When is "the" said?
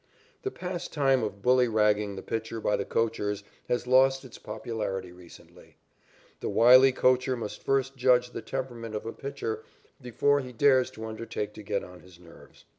0.41-0.49, 2.15-2.23, 2.75-2.85, 6.39-6.49, 8.31-8.41